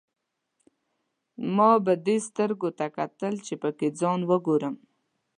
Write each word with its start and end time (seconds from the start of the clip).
ما 1.55 1.71
به 1.85 1.93
دې 2.05 2.17
سترګو 2.27 2.69
ته 2.77 2.85
کتل، 2.97 3.33
چې 3.45 3.53
پکې 3.61 3.87
ځان 3.99 4.19
وګورم. 4.29 4.75